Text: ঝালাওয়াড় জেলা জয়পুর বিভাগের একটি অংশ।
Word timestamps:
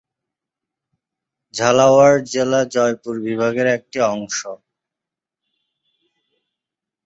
ঝালাওয়াড় 1.53 2.17
জেলা 2.31 2.61
জয়পুর 2.73 3.15
বিভাগের 3.25 3.67
একটি 3.77 3.97
অংশ। 4.11 4.39